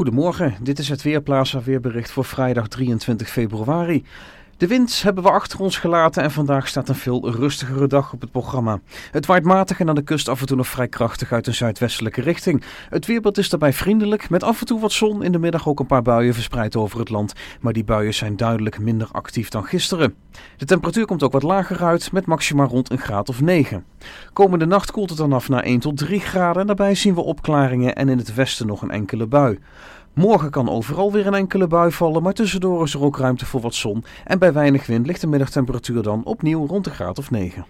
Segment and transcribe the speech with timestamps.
[0.00, 4.04] Goedemorgen, dit is het Weerplaza weerbericht voor vrijdag 23 februari.
[4.56, 8.20] De wind hebben we achter ons gelaten en vandaag staat een veel rustigere dag op
[8.20, 8.80] het programma.
[9.10, 11.54] Het waait matig en aan de kust af en toe nog vrij krachtig uit een
[11.54, 12.62] zuidwestelijke richting.
[12.88, 15.80] Het weerbeeld is daarbij vriendelijk, met af en toe wat zon, in de middag ook
[15.80, 17.32] een paar buien verspreid over het land.
[17.60, 20.14] Maar die buien zijn duidelijk minder actief dan gisteren.
[20.56, 23.84] De temperatuur komt ook wat lager uit, met maxima rond een graad of 9.
[24.32, 27.20] Komende nacht koelt het dan af naar 1 tot 3 graden en daarbij zien we
[27.20, 29.58] opklaringen en in het westen nog een enkele bui.
[30.14, 33.60] Morgen kan overal weer een enkele bui vallen, maar tussendoor is er ook ruimte voor
[33.60, 34.04] wat zon.
[34.24, 37.64] En bij weinig wind ligt de middagtemperatuur dan opnieuw rond de graad of 9.